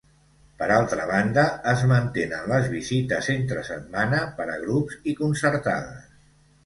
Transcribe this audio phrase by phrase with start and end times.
[0.59, 1.43] Per altra banda
[1.73, 6.15] es mantenen les visites entre setmana per a grup i concertades.